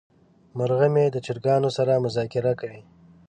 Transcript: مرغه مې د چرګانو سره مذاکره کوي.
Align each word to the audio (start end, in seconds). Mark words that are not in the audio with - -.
مرغه 0.57 0.87
مې 0.93 1.05
د 1.11 1.17
چرګانو 1.25 1.69
سره 1.77 2.01
مذاکره 2.05 2.51
کوي. 2.61 2.81